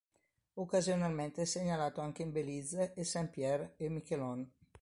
Occasionalmente 0.55 1.43
è 1.43 1.45
segnalato 1.45 2.01
anche 2.01 2.23
in 2.23 2.31
Belize 2.31 2.93
e 2.95 3.03
Saint-Pierre 3.03 3.75
e 3.77 3.87
Miquelon. 3.87 4.51